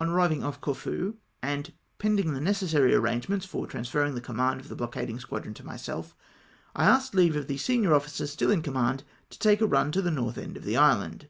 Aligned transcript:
On 0.00 0.10
arriving 0.10 0.44
off 0.44 0.60
Corfu, 0.60 1.16
and 1.40 1.72
pending 1.98 2.34
the 2.34 2.42
necessary 2.42 2.94
arrangements 2.94 3.46
for 3.46 3.66
transferring 3.66 4.14
the 4.14 4.20
command 4.20 4.60
of 4.60 4.68
the 4.68 4.76
blockading 4.76 5.18
squadron 5.18 5.54
to 5.54 5.64
myself, 5.64 6.14
I 6.76 6.84
asked 6.84 7.14
leave 7.14 7.36
of 7.36 7.46
the 7.46 7.56
senior 7.56 7.94
officer 7.94 8.26
still 8.26 8.50
in 8.50 8.60
command 8.60 9.02
to 9.30 9.38
take 9.38 9.62
a 9.62 9.66
run 9.66 9.90
to 9.92 10.02
the 10.02 10.10
north 10.10 10.36
end 10.36 10.58
of 10.58 10.64
the 10.64 10.76
island. 10.76 11.26